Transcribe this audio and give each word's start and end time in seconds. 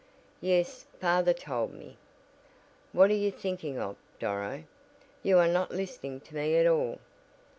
"Yes, 0.41 0.87
father 0.99 1.31
told 1.31 1.75
me." 1.75 1.95
"What 2.91 3.11
are 3.11 3.13
you 3.13 3.29
thinking 3.29 3.77
of, 3.77 3.97
Doro? 4.17 4.63
You 5.21 5.37
are 5.37 5.47
not 5.47 5.69
listening 5.69 6.21
to 6.21 6.33
me 6.33 6.55
at 6.55 6.65
all." 6.65 6.97